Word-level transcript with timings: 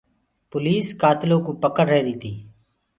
پوليس 0.49 0.87
ڪآتلو 1.01 1.37
ڪوُ 1.45 1.51
پَڪڙ 1.63 1.85
رهيري 1.93 2.15
تي۔ 2.21 2.31